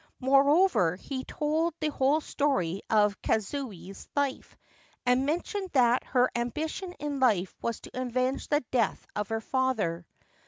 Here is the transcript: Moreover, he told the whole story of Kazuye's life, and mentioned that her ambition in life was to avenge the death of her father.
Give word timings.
Moreover, 0.19 0.95
he 0.95 1.23
told 1.25 1.75
the 1.79 1.89
whole 1.89 2.21
story 2.21 2.81
of 2.89 3.21
Kazuye's 3.21 4.09
life, 4.15 4.57
and 5.05 5.27
mentioned 5.27 5.69
that 5.73 6.03
her 6.05 6.27
ambition 6.35 6.93
in 6.93 7.19
life 7.19 7.53
was 7.61 7.81
to 7.81 7.91
avenge 7.93 8.47
the 8.47 8.61
death 8.71 9.05
of 9.15 9.29
her 9.29 9.41
father. 9.41 10.07